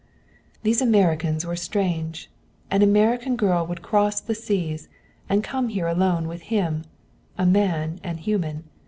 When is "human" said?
8.19-8.63